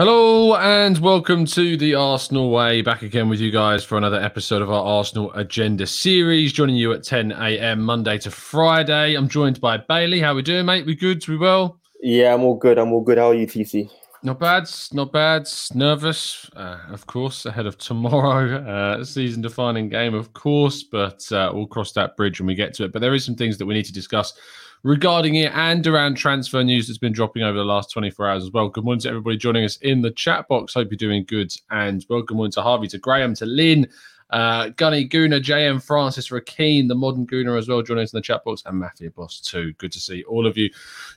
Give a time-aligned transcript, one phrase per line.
[0.00, 2.80] Hello and welcome to the Arsenal Way.
[2.80, 6.54] Back again with you guys for another episode of our Arsenal Agenda series.
[6.54, 7.82] Joining you at 10 a.m.
[7.82, 9.12] Monday to Friday.
[9.14, 10.18] I'm joined by Bailey.
[10.18, 10.86] How are we doing, mate?
[10.86, 11.28] We good?
[11.28, 11.78] We well?
[12.00, 12.78] Yeah, I'm all good.
[12.78, 13.18] I'm all good.
[13.18, 13.90] How are you, TC?
[14.22, 15.46] Not bad, not bad.
[15.74, 18.56] Nervous, uh, of course, ahead of tomorrow,
[19.00, 22.72] uh, season defining game, of course, but uh, we'll cross that bridge when we get
[22.74, 22.92] to it.
[22.94, 24.32] But there is some things that we need to discuss
[24.82, 28.50] regarding it and around transfer news that's been dropping over the last 24 hours as
[28.50, 28.68] well.
[28.68, 30.74] Good morning to everybody joining us in the chat box.
[30.74, 31.52] Hope you're doing good.
[31.70, 33.86] And welcome morning to Harvey, to Graham, to Lynn,
[34.30, 38.22] uh, Gunny Gooner, JM Francis Rakeen, the modern Gooner as well, joining us in the
[38.22, 39.72] chat box, and Matthew Boss too.
[39.74, 40.70] Good to see all of you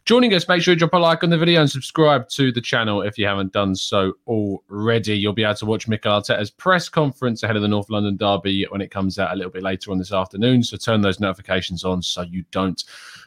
[0.06, 0.48] joining us.
[0.48, 3.18] Make sure you drop a like on the video and subscribe to the channel if
[3.18, 5.18] you haven't done so already.
[5.18, 8.66] You'll be able to watch Mikel Arteta's press conference ahead of the North London derby
[8.70, 10.64] when it comes out a little bit later on this afternoon.
[10.64, 12.84] So turn those notifications on so you don't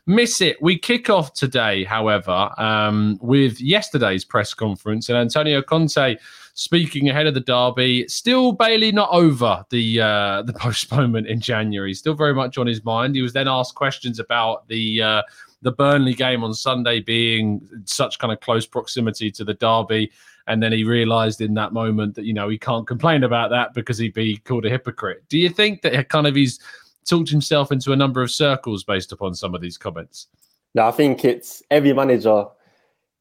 [0.07, 0.61] miss it.
[0.63, 6.17] We kick off today, however, um, with yesterday's press conference and Antonio Conte
[6.57, 8.09] speaking ahead of the derby.
[8.09, 11.95] Still, Bailey not over the uh, the postponement in January.
[11.95, 13.15] Still very much on his mind.
[13.15, 15.23] He was then asked questions about the uh,
[15.63, 20.11] the Burnley game on Sunday being such kind of close proximity to the derby.
[20.49, 23.75] And then he realised in that moment that you know he can't complain about that
[23.75, 25.25] because he'd be called a hypocrite.
[25.29, 26.59] Do you think that kind of he's
[27.05, 30.29] talked himself into a number of circles based upon some of these comments?
[30.75, 32.47] No, I think it's every manager.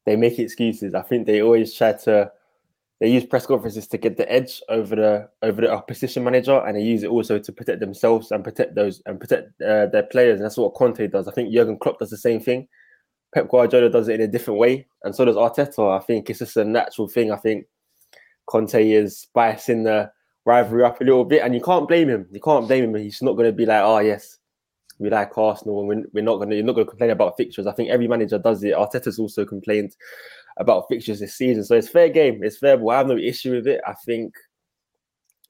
[0.04, 0.94] They make excuses.
[0.94, 2.30] I think they always try to
[3.00, 6.76] they use press conferences to get the edge over the over the opposition manager, and
[6.76, 10.36] they use it also to protect themselves and protect those and protect uh, their players.
[10.36, 11.28] And that's what Conte does.
[11.28, 12.68] I think Jurgen Klopp does the same thing.
[13.34, 15.94] Pep Guardiola does it in a different way, and so does Arteta.
[15.94, 17.30] I think it's just a natural thing.
[17.30, 17.66] I think
[18.46, 20.10] Conte is spicing the
[20.46, 22.26] rivalry up a little bit, and you can't blame him.
[22.30, 22.94] You can't blame him.
[22.94, 24.38] He's not going to be like, "Oh yes,
[24.98, 27.36] we like Arsenal, and we're, we're not going to." You're not going to complain about
[27.36, 27.66] fixtures.
[27.66, 28.72] I think every manager does it.
[28.72, 29.94] Arteta's also complained
[30.58, 31.64] about fixtures this season.
[31.64, 32.42] So it's fair game.
[32.42, 33.80] It's fair, but I have no issue with it.
[33.86, 34.34] I think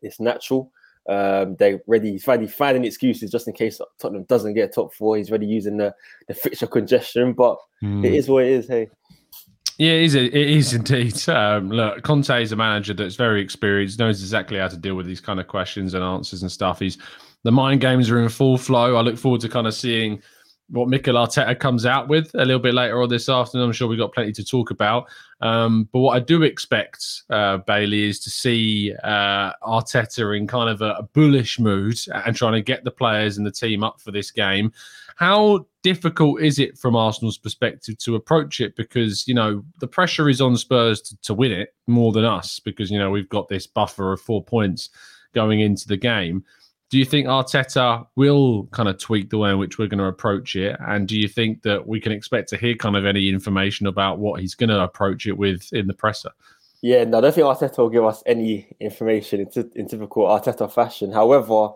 [0.03, 0.72] it's natural.
[1.09, 2.12] Um, they're ready.
[2.12, 5.16] He's finding, finding excuses just in case Tottenham doesn't get top four.
[5.16, 5.95] He's ready using the,
[6.27, 8.05] the fixture congestion, but mm.
[8.05, 8.66] it is what it is.
[8.66, 8.89] Hey.
[9.78, 11.28] Yeah, it is, it is indeed.
[11.28, 15.06] Um, look, Conte is a manager that's very experienced, knows exactly how to deal with
[15.06, 16.81] these kind of questions and answers and stuff.
[16.81, 16.99] He's
[17.45, 18.97] the mind games are in full flow.
[18.97, 20.21] I look forward to kind of seeing
[20.69, 23.66] what Mikel Arteta comes out with a little bit later on this afternoon.
[23.66, 25.09] I'm sure we've got plenty to talk about.
[25.41, 30.69] Um, but what I do expect, uh, Bailey, is to see uh, Arteta in kind
[30.69, 34.00] of a, a, bullish mood and trying to get the players and the team up
[34.00, 34.72] for this game.
[35.16, 38.77] How difficult is it from Arsenal's perspective to approach it?
[38.77, 42.59] Because, you know, the pressure is on Spurs to, to win it more than us
[42.60, 44.88] because, you know, we've got this buffer of four points
[45.34, 46.44] going into the game.
[46.88, 50.04] Do you think Arteta will kind of tweak the way in which we're going to
[50.04, 50.76] approach it?
[50.86, 54.19] And do you think that we can expect to hear kind of any information about
[54.19, 56.30] what he's going to approach it with in the presser?
[56.82, 60.72] Yeah, no, I don't think Arteta will give us any information in, in typical Arteta
[60.72, 61.10] fashion.
[61.10, 61.70] However,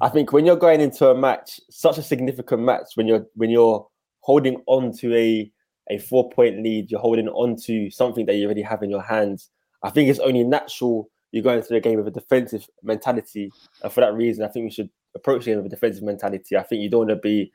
[0.00, 3.50] I think when you're going into a match, such a significant match, when you're when
[3.50, 3.86] you're
[4.20, 5.52] holding on to a
[5.90, 9.02] a four point lead, you're holding on to something that you already have in your
[9.02, 9.50] hands.
[9.82, 13.50] I think it's only natural you go into the game with a defensive mentality.
[13.82, 16.56] And for that reason, I think we should approach the game with a defensive mentality.
[16.56, 17.52] I think you don't want to be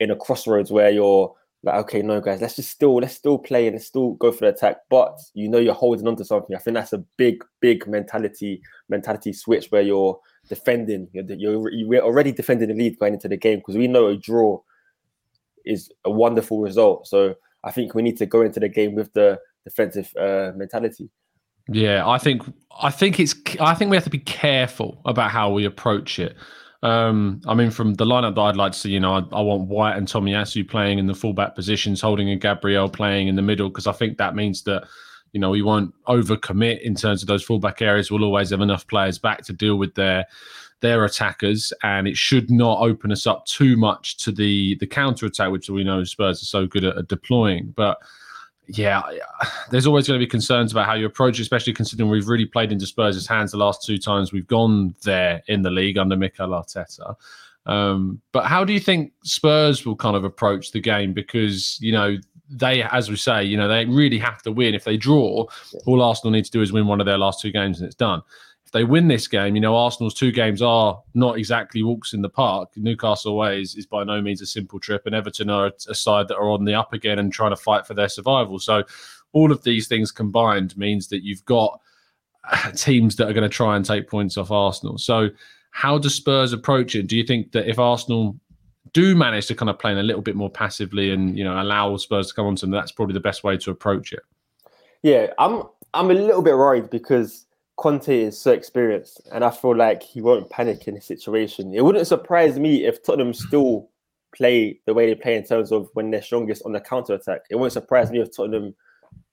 [0.00, 1.34] in a crossroads where you're
[1.64, 4.44] like, okay, no, guys, let's just still let's still play and let's still go for
[4.44, 4.76] the attack.
[4.88, 6.54] But you know you're holding on to something.
[6.54, 10.18] I think that's a big, big mentality mentality switch where you're
[10.48, 11.08] defending.
[11.12, 14.16] You're you're, you're already defending the lead going into the game because we know a
[14.16, 14.60] draw
[15.64, 17.08] is a wonderful result.
[17.08, 21.10] So I think we need to go into the game with the defensive uh, mentality.
[21.68, 22.42] Yeah, I think
[22.80, 26.36] I think it's I think we have to be careful about how we approach it.
[26.82, 29.40] Um, I mean, from the lineup that I'd like to see, you know, I, I
[29.40, 33.42] want White and Tomiyasu playing in the fullback positions, holding and Gabriel playing in the
[33.42, 34.86] middle, because I think that means that
[35.32, 38.10] you know we won't overcommit in terms of those fullback areas.
[38.10, 40.24] We'll always have enough players back to deal with their
[40.80, 45.26] their attackers, and it should not open us up too much to the the counter
[45.26, 47.98] attack, which we know Spurs are so good at, at deploying, but
[48.68, 49.02] yeah,
[49.70, 52.70] there's always going to be concerns about how you approach, especially considering we've really played
[52.70, 56.48] into Spurs' hands the last two times we've gone there in the league under Mikel
[56.48, 57.16] Arteta.
[57.66, 61.12] Um, but how do you think Spurs will kind of approach the game?
[61.12, 62.18] Because you know
[62.50, 64.74] they, as we say, you know they really have to win.
[64.74, 65.46] If they draw,
[65.86, 67.96] all Arsenal need to do is win one of their last two games, and it's
[67.96, 68.22] done
[68.68, 72.20] if they win this game, you know, Arsenal's two games are not exactly walks in
[72.20, 72.68] the park.
[72.76, 76.28] Newcastle away is, is by no means a simple trip, and Everton are a, side
[76.28, 78.58] that are on the up again and trying to fight for their survival.
[78.58, 78.84] So,
[79.32, 81.80] all of these things combined means that you've got
[82.52, 84.98] uh, teams that are going to try and take points off Arsenal.
[84.98, 85.30] So,
[85.70, 87.06] how do Spurs approach it?
[87.06, 88.38] Do you think that if Arsenal
[88.92, 91.58] do manage to kind of play in a little bit more passively and you know
[91.58, 94.20] allow Spurs to come on to them, that's probably the best way to approach it?
[95.02, 95.62] Yeah, I'm
[95.94, 97.46] I'm a little bit worried because
[97.78, 101.72] Conte is so experienced, and I feel like he won't panic in a situation.
[101.72, 103.88] It wouldn't surprise me if Tottenham still
[104.36, 107.42] play the way they play in terms of when they're strongest on the counter attack.
[107.50, 108.74] It wouldn't surprise me if Tottenham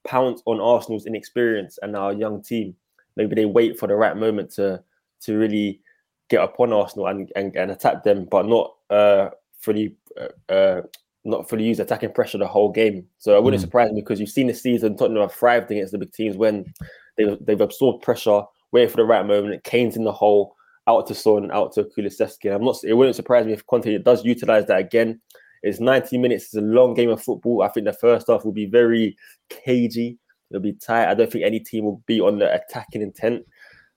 [0.08, 2.76] pounce on Arsenal's inexperience and our young team.
[3.18, 4.84] Maybe they wait for the right moment to
[5.22, 5.82] to really
[6.30, 10.82] get upon Arsenal and, and, and attack them, but not uh, fully uh, uh,
[11.24, 13.08] not fully use attacking pressure the whole game.
[13.18, 13.66] So it wouldn't mm.
[13.66, 16.72] surprise me because you've seen the season Tottenham have thrived against the big teams when
[17.18, 19.64] they've, they've absorbed pressure, waiting for the right moment.
[19.64, 20.56] Kane's in the hole,
[20.88, 22.54] out to Son, out to Kulusevski.
[22.54, 22.78] I'm not.
[22.84, 25.22] It wouldn't surprise me if Conte does utilize that again.
[25.64, 26.46] It's 90 minutes.
[26.46, 27.64] It's a long game of football.
[27.64, 29.18] I think the first half will be very
[29.50, 30.20] cagey.
[30.52, 31.10] It'll be tight.
[31.10, 33.44] I don't think any team will be on the attacking intent.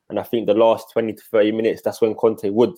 [0.09, 2.75] And I think the last 20 to 30 minutes, that's when Conte would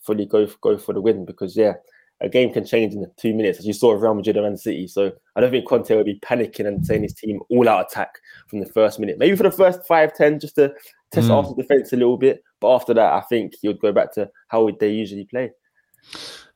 [0.00, 1.74] fully go go for the win because yeah,
[2.20, 4.56] a game can change in two minutes, as you saw with Real Madrid and Man
[4.56, 4.86] City.
[4.88, 8.18] So I don't think Conte will be panicking and saying his team all out attack
[8.48, 9.18] from the first minute.
[9.18, 10.72] Maybe for the first five, ten, just to
[11.12, 11.34] test mm.
[11.34, 12.42] Arsenal defense a little bit.
[12.60, 15.52] But after that, I think he would go back to how they usually play.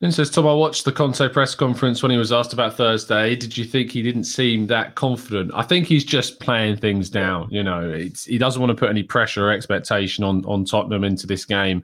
[0.01, 3.35] And says Tom, I watched the Conte press conference when he was asked about Thursday.
[3.35, 5.51] Did you think he didn't seem that confident?
[5.53, 7.47] I think he's just playing things down.
[7.49, 11.25] You know, he doesn't want to put any pressure or expectation on on Tottenham into
[11.25, 11.83] this game.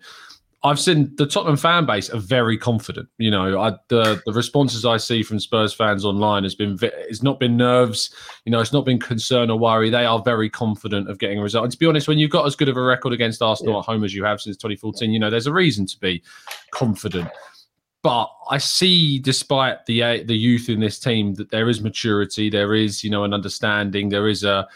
[0.61, 3.07] I've seen the Tottenham fan base are very confident.
[3.17, 7.23] You know, I, the the responses I see from Spurs fans online has been it's
[7.23, 8.13] not been nerves.
[8.43, 9.89] You know, it's not been concern or worry.
[9.89, 11.63] They are very confident of getting a result.
[11.63, 13.79] And to be honest, when you've got as good of a record against Arsenal yeah.
[13.79, 16.21] at home as you have since 2014, you know, there's a reason to be
[16.71, 17.29] confident.
[18.01, 22.49] But I see, despite the uh, the youth in this team, that there is maturity.
[22.49, 24.09] There is, you know, an understanding.
[24.09, 24.67] There is a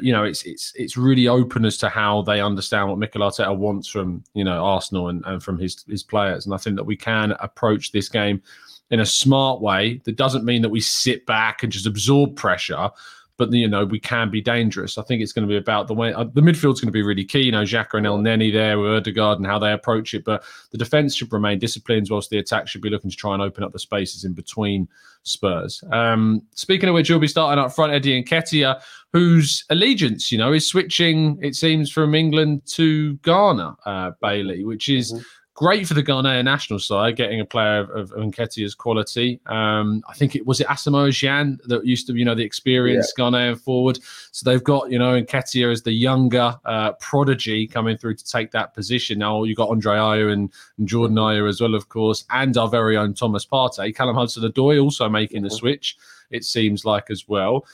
[0.00, 3.56] you know, it's it's it's really open as to how they understand what Mikel Arteta
[3.56, 6.46] wants from you know Arsenal and, and from his his players.
[6.46, 8.42] And I think that we can approach this game
[8.90, 10.00] in a smart way.
[10.04, 12.90] That doesn't mean that we sit back and just absorb pressure,
[13.36, 14.98] but you know we can be dangerous.
[14.98, 17.02] I think it's going to be about the way uh, the midfield's going to be
[17.02, 17.42] really key.
[17.42, 20.78] You know, Xhaka and Elneny there with Ødegaard and how they approach it, but the
[20.78, 23.72] defense should remain disciplined, whilst the attack should be looking to try and open up
[23.72, 24.88] the spaces in between
[25.22, 25.82] Spurs.
[25.92, 28.80] Um, speaking of which, you'll be starting up front, Eddie Nketiah,
[29.12, 31.38] whose allegiance, you know, is switching.
[31.42, 35.12] It seems from England to Ghana, uh, Bailey, which is.
[35.12, 35.22] Mm-hmm
[35.56, 39.40] great for the Ghanaian national side, getting a player of, of Nketiah's quality.
[39.46, 43.14] Um, I think it was it Asamoah Gyan that used to, you know, the experienced
[43.16, 43.24] yeah.
[43.24, 43.98] Ghanaian forward.
[44.32, 48.50] So they've got, you know, Nketiah as the younger uh, prodigy coming through to take
[48.50, 49.18] that position.
[49.18, 52.68] Now you've got Andre Ayew and, and Jordan Ayew as well, of course, and our
[52.68, 53.96] very own Thomas Partey.
[53.96, 55.96] Callum Hudson-Odoi also making the switch,
[56.30, 57.66] it seems like as well.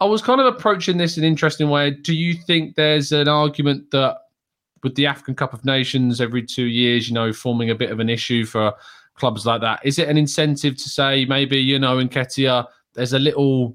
[0.00, 1.90] I was kind of approaching this in an interesting way.
[1.90, 4.18] Do you think there's an argument that
[4.84, 7.98] with the African Cup of Nations every two years, you know, forming a bit of
[7.98, 8.72] an issue for
[9.14, 9.80] clubs like that.
[9.84, 13.74] Is it an incentive to say maybe, you know, Nketiah, there's a little,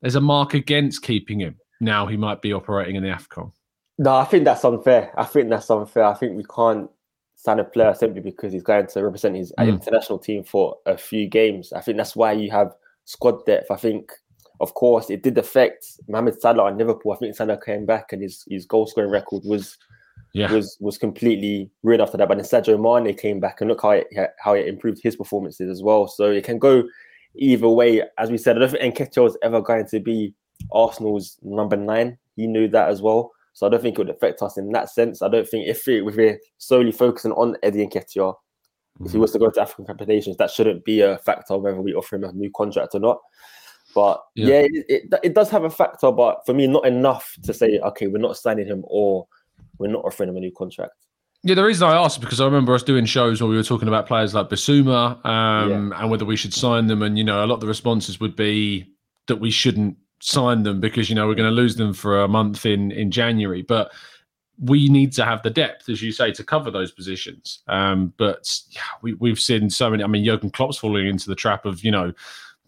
[0.00, 3.52] there's a mark against keeping him now he might be operating in the AFCON?
[3.98, 5.12] No, I think that's unfair.
[5.16, 6.04] I think that's unfair.
[6.04, 6.88] I think we can't
[7.36, 9.68] sign a player simply because he's going to represent his mm.
[9.68, 11.72] international team for a few games.
[11.72, 12.74] I think that's why you have
[13.04, 13.70] squad depth.
[13.70, 14.12] I think,
[14.60, 17.12] of course, it did affect Mohamed Salah and Liverpool.
[17.12, 19.76] I think Salah came back and his, his goal scoring record was
[20.32, 20.52] yeah.
[20.52, 22.28] was was completely ruined after that.
[22.28, 25.70] But then Sadio Mane came back and look how it, how it improved his performances
[25.70, 26.08] as well.
[26.08, 26.84] So it can go
[27.36, 28.02] either way.
[28.18, 30.34] As we said, I don't think Nketiah was ever going to be
[30.72, 32.18] Arsenal's number nine.
[32.36, 33.32] He knew that as well.
[33.52, 35.22] So I don't think it would affect us in that sense.
[35.22, 39.04] I don't think if, it, if we're solely focusing on Eddie Nketiah, mm-hmm.
[39.04, 39.20] if he mm-hmm.
[39.20, 42.24] was to go to African competitions, that shouldn't be a factor whether we offer him
[42.24, 43.18] a new contract or not.
[43.94, 47.34] But yeah, yeah it, it, it, does have a factor, but for me, not enough
[47.42, 49.26] to say, okay, we're not signing him or
[49.80, 51.06] we're not offering him a new contract.
[51.42, 53.62] Yeah, the reason I asked is because I remember us doing shows where we were
[53.62, 56.02] talking about players like Bissouma um, yeah.
[56.02, 57.02] and whether we should sign them.
[57.02, 58.92] And, you know, a lot of the responses would be
[59.26, 62.28] that we shouldn't sign them because, you know, we're going to lose them for a
[62.28, 63.62] month in, in January.
[63.62, 63.90] But
[64.58, 67.60] we need to have the depth, as you say, to cover those positions.
[67.68, 70.04] Um, but yeah, we, we've seen so many.
[70.04, 72.12] I mean, Jurgen Klopp's falling into the trap of, you know,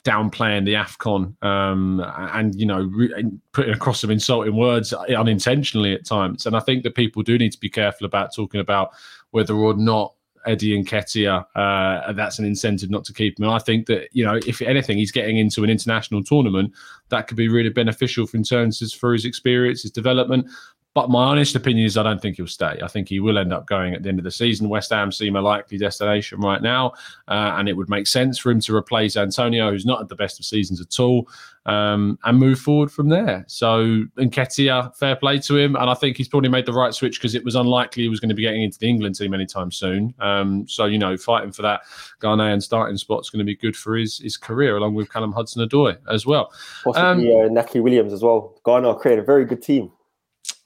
[0.04, 6.04] downplaying the Afcon um, and you know re- putting across some insulting words unintentionally at
[6.04, 6.46] times.
[6.46, 8.90] And I think that people do need to be careful about talking about
[9.30, 13.44] whether or not Eddie Nketiah, uh, that's an incentive not to keep him.
[13.44, 16.72] And I think that, you know, if anything, he's getting into an international tournament
[17.10, 20.46] that could be really beneficial for in terms of for his experience, his development.
[20.94, 22.78] But my honest opinion is I don't think he'll stay.
[22.82, 24.68] I think he will end up going at the end of the season.
[24.68, 26.92] West Ham seem a likely destination right now,
[27.28, 30.14] uh, and it would make sense for him to replace Antonio, who's not at the
[30.14, 31.28] best of seasons at all,
[31.64, 33.44] um, and move forward from there.
[33.48, 37.18] So Nketiah, fair play to him, and I think he's probably made the right switch
[37.18, 39.70] because it was unlikely he was going to be getting into the England team anytime
[39.70, 40.14] soon.
[40.18, 41.82] Um, so you know, fighting for that
[42.20, 45.32] Ghanaian starting spot is going to be good for his his career, along with Callum
[45.32, 46.52] Hudson-Odoi as well.
[46.84, 48.60] Possibly um, uh, Williams as well.
[48.66, 49.90] Ghana created a very good team.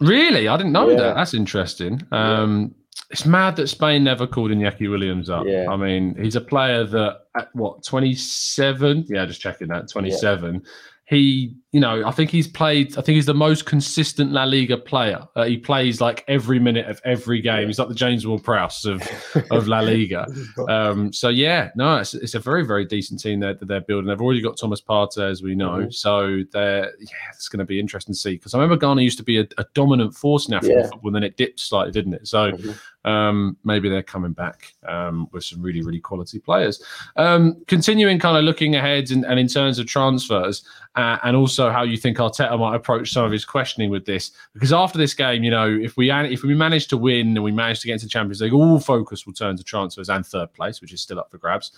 [0.01, 0.49] Really?
[0.49, 0.97] I didn't know yeah.
[0.97, 1.17] that.
[1.17, 2.03] That's interesting.
[2.13, 2.83] Um, yeah.
[3.11, 5.47] It's mad that Spain never called Iñaki Williams up.
[5.47, 5.67] Yeah.
[5.71, 9.07] I mean, he's a player that at what, 27?
[9.09, 10.63] Yeah, just checking that, 27
[11.07, 12.97] he, you know, I think he's played.
[12.97, 15.29] I think he's the most consistent La Liga player.
[15.37, 17.67] Uh, he plays like every minute of every game.
[17.67, 19.03] He's like the James Ward-Prowse of
[19.51, 20.27] of La Liga.
[20.69, 24.09] Um, so yeah, no, it's, it's, a very very decent team that, that they're building.
[24.09, 25.71] They've already got Thomas Partey, as we know.
[25.71, 25.91] Mm-hmm.
[25.91, 29.19] So they're yeah, it's going to be interesting to see because I remember Ghana used
[29.19, 30.89] to be a, a dominant force in African yeah.
[30.89, 32.27] football, and then it dipped slightly, didn't it?
[32.27, 32.53] So.
[32.53, 32.73] Mm-hmm
[33.07, 36.83] um, maybe they're coming back um, with some really, really quality players.
[37.15, 40.65] Um, continuing kind of looking ahead and, and in terms of transfers,
[40.97, 44.31] uh, and also how you think Arteta might approach some of his questioning with this,
[44.55, 47.53] because after this game, you know, if we if we manage to win and we
[47.53, 50.53] manage to get into the Champions League, all focus will turn to transfers and third
[50.55, 51.73] place, which is still up for grabs.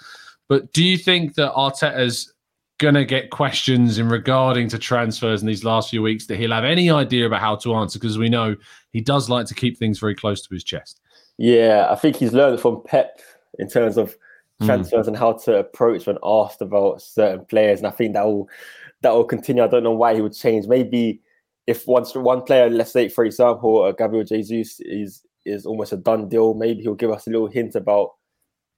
[0.49, 2.33] But do you think that Arteta's
[2.79, 6.65] gonna get questions in regarding to transfers in these last few weeks that he'll have
[6.65, 8.55] any idea about how to answer because we know
[8.93, 11.01] he does like to keep things very close to his chest.
[11.39, 13.21] Yeah, I think he's learned from Pep
[13.59, 14.17] in terms of
[14.61, 14.67] hmm.
[14.67, 15.09] transfers mm.
[15.09, 18.49] and how to approach when asked about certain players, and I think that will
[19.03, 19.63] that will continue.
[19.63, 20.67] I don't know why he would change.
[20.67, 21.21] Maybe
[21.67, 25.97] if once one player, let's say for example, uh, Gabriel Jesus is is almost a
[25.97, 28.11] done deal, maybe he'll give us a little hint about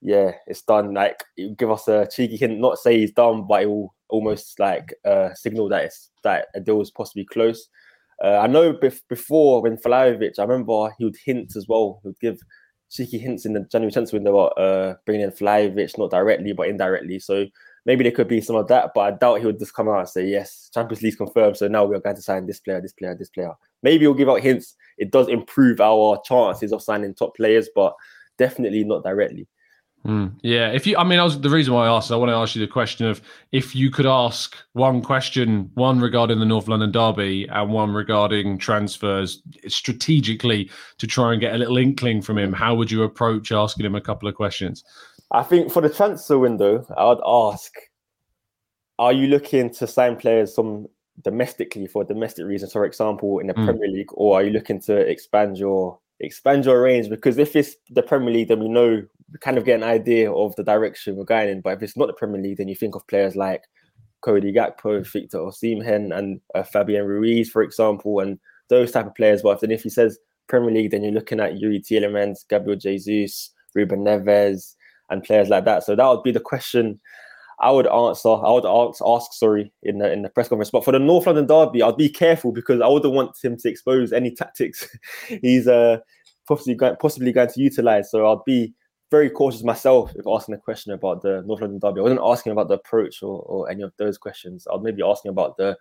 [0.02, 0.94] yeah, it's done.
[0.94, 1.22] Like
[1.56, 5.34] give us a cheeky hint, not say he's done, but it will almost like uh,
[5.34, 7.68] signal that it's that a deal is possibly close.
[8.22, 12.00] Uh, I know bef- before when Vlahovic, I remember he would hint as well.
[12.02, 12.38] He would give
[12.90, 16.68] cheeky hints in the January transfer window about uh, bringing in Vlahovic, not directly but
[16.68, 17.18] indirectly.
[17.18, 17.46] So
[17.86, 20.00] maybe there could be some of that, but I doubt he would just come out
[20.00, 21.56] and say, yes, Champions League confirmed.
[21.56, 23.52] So now we're going to sign this player, this player, this player.
[23.82, 24.76] Maybe he'll give out hints.
[24.98, 27.94] It does improve our chances of signing top players, but
[28.38, 29.46] definitely not directly.
[30.06, 32.10] Mm, yeah, if you, I mean, I was the reason why I asked.
[32.10, 33.20] I want to ask you the question of
[33.52, 38.56] if you could ask one question, one regarding the North London derby and one regarding
[38.56, 42.50] transfers strategically to try and get a little inkling from him.
[42.50, 44.84] How would you approach asking him a couple of questions?
[45.32, 47.72] I think for the transfer window, I would ask:
[48.98, 50.86] Are you looking to sign players from
[51.22, 53.64] domestically for domestic reasons, for example, in the mm.
[53.64, 57.76] Premier League, or are you looking to expand your expand your range because if it's
[57.90, 61.16] the Premier League, then we know we kind of get an idea of the direction
[61.16, 61.60] we're going in.
[61.60, 63.64] But if it's not the Premier League, then you think of players like
[64.20, 69.42] Cody Gakpo, Victor Osimhen, and uh, Fabian Ruiz, for example, and those type of players.
[69.42, 73.50] But then if he says Premier League, then you're looking at Youri Tielemans, Gabriel Jesus,
[73.74, 74.74] Ruben Neves,
[75.10, 75.84] and players like that.
[75.84, 77.00] So that would be the question
[77.60, 78.28] I would answer.
[78.28, 80.70] I would ask, ask sorry, in the in the press conference.
[80.70, 83.68] But for the North London derby, I'd be careful because I wouldn't want him to
[83.68, 84.88] expose any tactics
[85.28, 85.98] he's uh,
[86.48, 88.10] possibly going, possibly going to utilize.
[88.10, 88.72] So I'd be
[89.10, 92.00] very cautious myself if asking a question about the North London derby.
[92.00, 94.66] I wasn't asking about the approach or, or any of those questions.
[94.72, 95.76] I'd maybe asking about the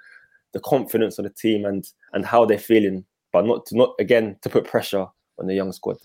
[0.52, 4.36] the confidence of the team and and how they're feeling, but not to not again
[4.42, 5.06] to put pressure
[5.40, 5.98] on the young squad.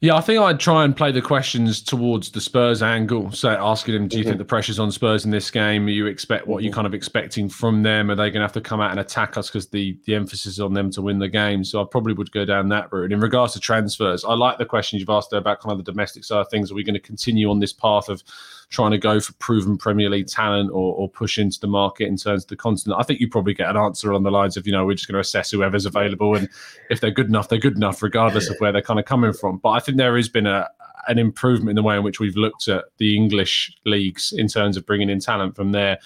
[0.00, 3.32] Yeah, I think I'd try and play the questions towards the Spurs angle.
[3.32, 4.32] So asking them, do you mm-hmm.
[4.32, 5.86] think the pressure's on Spurs in this game?
[5.86, 6.66] Are you expect what mm-hmm.
[6.66, 8.10] you kind of expecting from them?
[8.10, 10.46] Are they going to have to come out and attack us because the the emphasis
[10.46, 11.64] is on them to win the game?
[11.64, 13.12] So I probably would go down that route.
[13.12, 15.90] In regards to transfers, I like the questions you've asked there about kind of the
[15.90, 16.70] domestic side of things.
[16.70, 18.22] Are we going to continue on this path of
[18.70, 22.16] trying to go for proven Premier League talent or, or push into the market in
[22.18, 23.00] terms of the continent?
[23.00, 25.06] I think you probably get an answer on the lines of, you know, we're just
[25.06, 26.34] going to assess whoever's available.
[26.34, 26.48] And
[26.90, 29.58] if they're good enough, they're good enough, regardless of where they're kind of coming from.
[29.58, 30.68] But I think there has been a,
[31.08, 34.76] an improvement in the way in which we've looked at the English leagues in terms
[34.76, 35.98] of bringing in talent from there.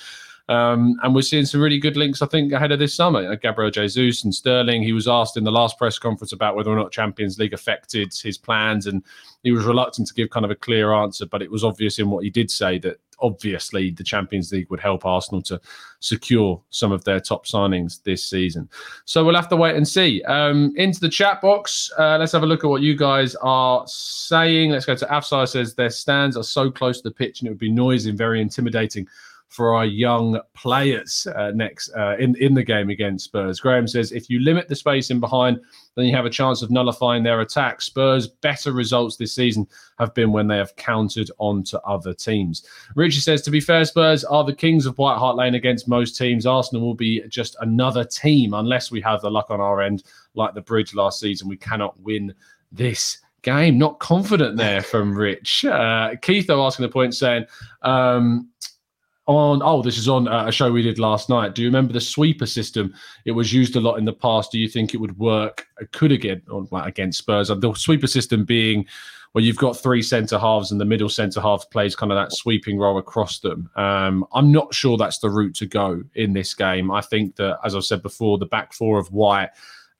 [0.48, 3.30] Um, and we're seeing some really good links, I think, ahead of this summer.
[3.30, 4.82] Uh, Gabriel Jesus and Sterling.
[4.82, 8.14] He was asked in the last press conference about whether or not Champions League affected
[8.14, 9.04] his plans, and
[9.42, 11.26] he was reluctant to give kind of a clear answer.
[11.26, 14.80] But it was obvious in what he did say that obviously the Champions League would
[14.80, 15.60] help Arsenal to
[16.00, 18.68] secure some of their top signings this season.
[19.04, 20.22] So we'll have to wait and see.
[20.24, 23.84] Um, into the chat box, uh, let's have a look at what you guys are
[23.86, 24.70] saying.
[24.70, 27.50] Let's go to Afsar says their stands are so close to the pitch and it
[27.50, 29.08] would be noisy and very intimidating
[29.48, 33.60] for our young players uh, next uh, in in the game against Spurs.
[33.60, 35.58] Graham says if you limit the space in behind,
[35.94, 37.80] then you have a chance of nullifying their attack.
[37.80, 39.66] Spurs' better results this season
[39.98, 42.66] have been when they have countered onto other teams.
[42.94, 46.16] Richie says to be fair, Spurs are the kings of White Hart Lane against most
[46.16, 46.46] teams.
[46.46, 50.54] Arsenal will be just another team unless we have the luck on our end, like
[50.54, 51.48] the Bridge last season.
[51.48, 52.34] We cannot win
[52.70, 53.78] this game.
[53.78, 55.64] Not confident there from Rich.
[55.64, 57.46] Uh, Keith, though, asking the point saying,
[57.82, 58.48] um,
[59.28, 61.54] on oh this is on uh, a show we did last night.
[61.54, 62.94] Do you remember the sweeper system?
[63.26, 64.50] It was used a lot in the past.
[64.50, 67.48] Do you think it would work it could again on like against spurs?
[67.48, 68.86] The sweeper system being
[69.32, 72.34] where you've got three centre halves and the middle centre half plays kind of that
[72.34, 73.68] sweeping role across them.
[73.76, 76.90] Um, i'm not sure that's the route to go in this game.
[76.90, 79.50] I think that as i've said before the back four of white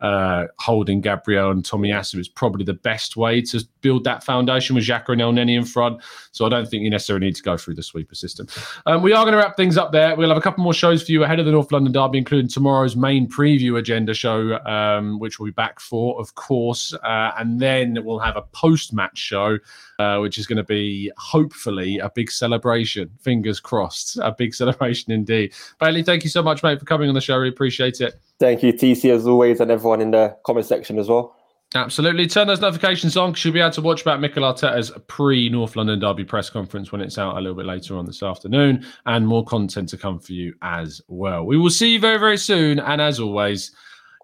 [0.01, 4.85] uh, holding Gabriel and Tomiyasu is probably the best way to build that foundation with
[4.85, 6.01] Xhaka and Elneny in front.
[6.33, 8.47] So I don't think you necessarily need to go through the sweeper system.
[8.87, 10.15] Um, we are going to wrap things up there.
[10.15, 12.49] We'll have a couple more shows for you ahead of the North London Derby, including
[12.49, 16.95] tomorrow's main preview agenda show, um, which we'll be back for, of course.
[16.95, 19.59] Uh, and then we'll have a post match show,
[19.99, 23.11] uh, which is going to be hopefully a big celebration.
[23.21, 24.17] Fingers crossed.
[24.19, 25.53] A big celebration indeed.
[25.81, 27.37] Bailey, thank you so much, mate, for coming on the show.
[27.37, 28.21] Really appreciate it.
[28.39, 31.35] Thank you, TC, as always, and everyone in the comment section as well.
[31.75, 32.27] Absolutely.
[32.27, 35.77] Turn those notifications on because you'll be able to watch about Mikel Arteta's pre North
[35.77, 39.27] London Derby press conference when it's out a little bit later on this afternoon, and
[39.27, 41.45] more content to come for you as well.
[41.45, 42.79] We will see you very, very soon.
[42.79, 43.73] And as always,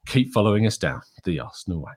[0.07, 1.93] keep following us down the Arsenal way.